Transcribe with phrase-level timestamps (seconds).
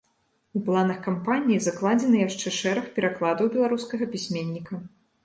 [0.59, 4.81] У планах кампаніі закладзены яшчэ шэраг перакладаў беларускага пісьменніка.